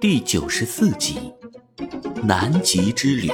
[0.00, 1.32] 第九十四集
[2.22, 3.28] 《南极之旅》。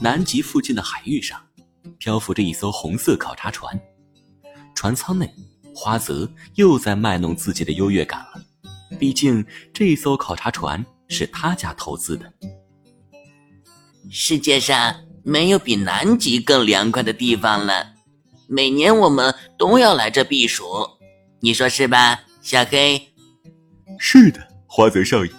[0.00, 1.40] 南极附近的海域上，
[1.98, 3.78] 漂浮着一艘红色考察船。
[4.74, 5.32] 船舱内，
[5.74, 8.42] 花泽又在卖弄自己的优越感了。
[8.98, 12.32] 毕竟，这艘考察船是他家投资的。
[14.10, 17.94] 世界上没有比南极更凉快的地方了。
[18.52, 20.64] 每年我们都要来这避暑，
[21.38, 23.00] 你说是吧，小黑？
[23.96, 25.30] 是的，花泽少爷。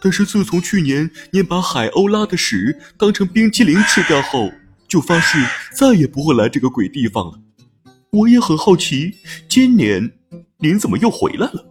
[0.00, 4.48] 但是自从去年您把海鸥拉的屎当成冰淇淋吃掉后，
[4.86, 7.40] 就发誓再也不会来这个鬼地方了。
[8.12, 9.16] 我也很好奇，
[9.48, 10.08] 今年
[10.60, 11.66] 您怎么又回来了？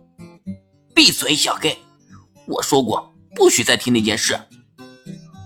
[0.93, 1.77] 闭嘴，小黑！
[2.47, 4.37] 我说过不许再提那件事。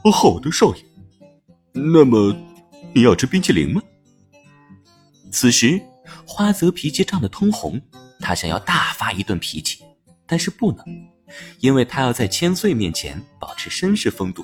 [0.04, 0.84] 哦，好的，少爷。
[1.72, 2.36] 那么，
[2.96, 3.80] 你要吃冰淇淋吗？
[5.32, 5.82] 此时，
[6.26, 7.80] 花泽脾气涨得通红，
[8.20, 9.84] 他想要大发一顿脾气，
[10.26, 10.86] 但是不能。
[11.60, 14.44] 因为他要在千岁面前保持绅士风度，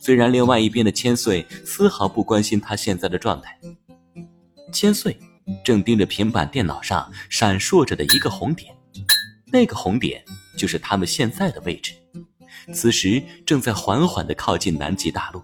[0.00, 3.58] 虽然另外一边的千岁丝毫不关心他现在的状态。
[4.72, 5.18] 千岁
[5.64, 8.72] 正盯着平板电脑上闪烁着的一个红点，
[9.52, 10.24] 那个红点
[10.56, 11.94] 就是他们现在的位置，
[12.72, 15.42] 此时正在缓缓地靠近南极大陆。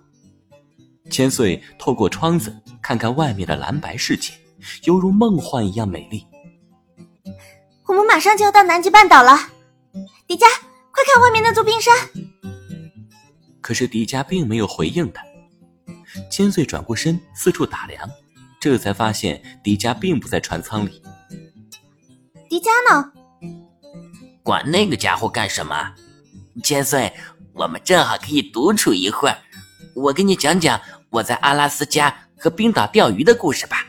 [1.11, 4.33] 千岁透过窗子看看外面的蓝白世界，
[4.84, 6.27] 犹如梦幻一样美丽。
[7.87, 9.37] 我们马上就要到南极半岛了。
[10.27, 10.47] 迪迦，
[10.91, 11.95] 快看外面那座冰山！
[13.61, 15.23] 可是迪迦并没有回应他。
[16.31, 18.09] 千岁转过身，四处打量，
[18.61, 21.03] 这才发现迪迦并不在船舱里。
[22.48, 23.12] 迪迦呢？
[24.42, 25.95] 管那个家伙干什么？
[26.62, 27.12] 千岁，
[27.53, 29.37] 我们正好可以独处一会儿。
[29.95, 33.85] 我给你讲讲我在阿拉斯加和冰岛钓鱼的故事吧。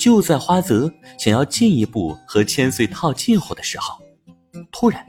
[0.00, 4.00] 就在花泽想要进一步和千岁套近乎的时候。
[4.72, 5.06] 突然，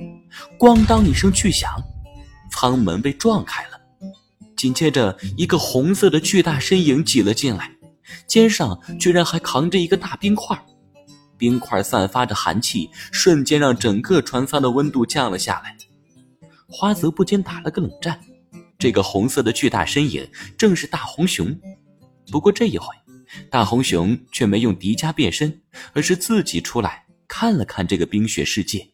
[0.60, 1.82] 咣当一声巨响，
[2.52, 3.80] 舱门被撞开了。
[4.58, 7.72] 紧接着，一个红色的巨大身影挤了进来，
[8.28, 10.62] 肩上居然还扛着一个大冰块。
[11.38, 15.76] 冰块散发着寒气，瞬间让整个船舱的温度降了下来。
[16.68, 18.20] 花泽不禁打了个冷战。
[18.78, 21.58] 这个红色的巨大身影正是大红熊。
[22.30, 22.88] 不过这一回，
[23.50, 25.62] 大红熊却没用迪迦变身，
[25.94, 28.90] 而是自己出来看了看这个冰雪世界。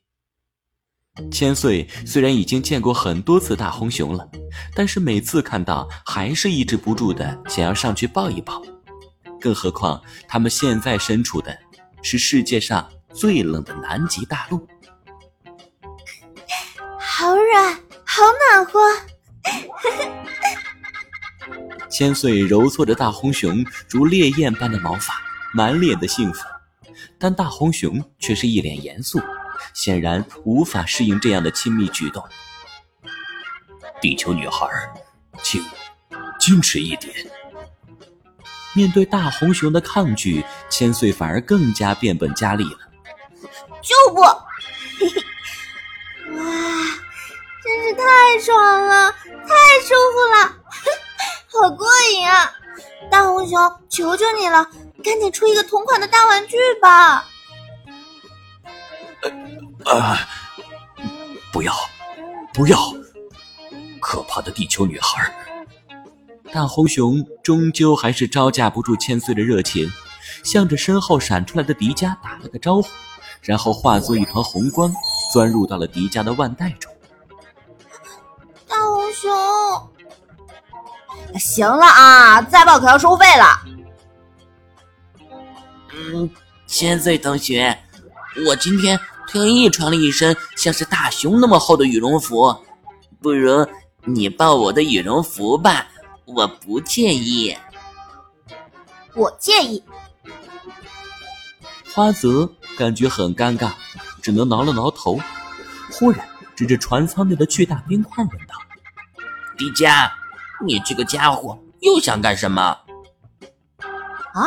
[1.32, 4.30] 千岁虽然已经见过很多次大红熊了，
[4.76, 8.62] 但是每次看到还是抑制不住的想要上去抱一抱。
[9.42, 11.58] 更何况他们现在身处的
[12.04, 14.68] 是世界上最冷的南极大陆，
[17.00, 17.74] 好软，
[18.06, 18.22] 好
[18.52, 18.80] 暖和。
[21.90, 25.22] 千岁揉搓着大红熊如烈焰般的毛发，
[25.54, 26.46] 满脸的幸福，
[27.18, 29.22] 但大红熊却是一脸严肃。
[29.74, 32.24] 显然无法适应这样的亲密举动。
[34.00, 34.68] 地球女孩，
[35.42, 35.64] 请
[36.40, 37.12] 矜持一点。
[38.76, 42.80] 面对大红熊的抗拒，千岁反而更加变本加厉了。
[43.82, 44.22] 就不！
[44.22, 44.36] 哇，
[47.64, 49.77] 真是太爽了，太
[53.48, 54.64] 熊，求求你了，
[55.04, 57.26] 赶紧出一个同款的大玩具吧！
[59.86, 60.20] 啊！
[61.52, 61.74] 不要，
[62.54, 62.78] 不要！
[64.00, 65.34] 可怕的地球女孩！
[66.54, 69.90] 大红熊终究还是招架不住千岁的热情，
[70.44, 72.88] 向着身后闪出来的迪迦打了个招呼，
[73.42, 74.94] 然后化作一团红光，
[75.34, 76.94] 钻入到了迪迦的腕带中。
[78.68, 79.32] 大红熊，
[81.38, 83.46] 行了啊，再抱可要收费了。
[85.94, 86.30] 嗯，
[86.66, 87.78] 千岁同学，
[88.48, 89.00] 我今天。
[89.30, 92.56] 特意穿了一身像是大熊那么厚的羽绒服，
[93.22, 93.68] 不如
[94.06, 95.86] 你抱我的羽绒服吧，
[96.24, 97.54] 我不介意。
[99.14, 99.84] 我介意。
[101.94, 103.74] 花泽感觉很尴尬，
[104.22, 105.20] 只能挠了挠头。
[105.92, 106.26] 忽然
[106.56, 108.56] 指着船舱内的巨大冰块问道
[109.60, 110.10] ：“迪迦，
[110.66, 112.62] 你这个家伙又想干什么？”
[114.34, 114.46] 啊！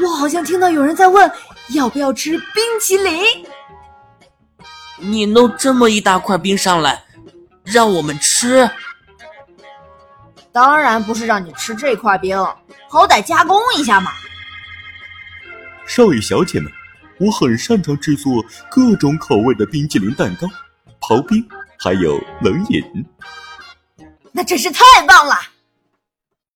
[0.00, 1.30] 我好像听到有人在问
[1.70, 3.24] 要不要吃冰淇淋。
[4.98, 7.04] 你弄这么一大块冰上来，
[7.64, 8.68] 让我们吃？
[10.52, 12.36] 当然不是让你吃这块冰，
[12.88, 14.10] 好歹加工一下嘛。
[15.86, 16.70] 少爷小姐们，
[17.18, 20.48] 我很擅长制作各种口味的冰淇淋蛋糕、
[21.00, 21.44] 刨冰，
[21.78, 22.82] 还有冷饮。
[24.38, 25.36] 那真是太棒了！